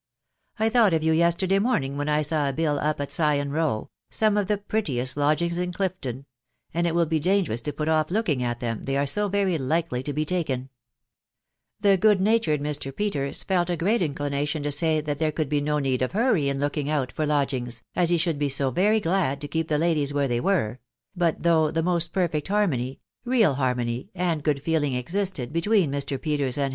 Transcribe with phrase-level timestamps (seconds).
[0.57, 3.89] I thought ei yen yesterday morning when I saw a bill up at Sion Row.♦..
[4.15, 6.25] some of the prettiest lodgings in Clifton,
[6.73, 9.27] and it will be danger ous to put off looking at them, they are so
[9.27, 10.69] very likely to he taken/'
[11.81, 12.95] The good natured Mr.
[12.95, 16.49] Peters J*k a great inclination te> say that there could be no need of hurry
[16.49, 19.67] in looking out far lodgr ings, as he should be so very glad to keep
[19.67, 20.79] the ladies where they were;
[21.15, 22.97] but, though the most perfect Yvaxmowj
[23.27, 26.19] Qcealhax> tnony) and good feeling existed between Mr.
[26.19, 26.69] Peters k&&\&* ettm TB* WtBOW BAttKrABT.